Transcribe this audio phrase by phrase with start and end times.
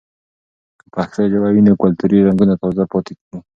[0.79, 3.37] که پښتو ژبه وي، نو کلتوري رنګونه تازه پاتې وي.